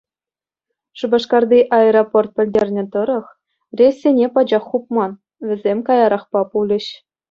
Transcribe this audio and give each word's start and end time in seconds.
Шупашкарти 0.97 1.59
аэропорт 1.79 2.29
пӗлтернӗ 2.35 2.83
тӑрах, 2.93 3.25
рейссене 3.77 4.27
пачах 4.35 4.63
хупман, 4.69 5.11
вӗсем 5.49 5.79
каярахпа 5.89 6.41
пулӗҫ. 6.51 6.85